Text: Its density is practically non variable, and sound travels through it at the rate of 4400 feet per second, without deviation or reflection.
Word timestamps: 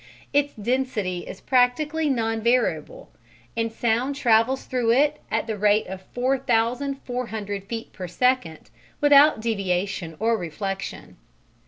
Its 0.33 0.51
density 0.55 1.19
is 1.27 1.41
practically 1.41 2.09
non 2.09 2.41
variable, 2.41 3.11
and 3.55 3.71
sound 3.71 4.15
travels 4.15 4.63
through 4.65 4.89
it 4.91 5.19
at 5.29 5.45
the 5.45 5.55
rate 5.55 5.85
of 5.85 6.01
4400 6.01 7.63
feet 7.65 7.93
per 7.93 8.07
second, 8.07 8.71
without 8.99 9.39
deviation 9.41 10.17
or 10.19 10.35
reflection. 10.39 11.17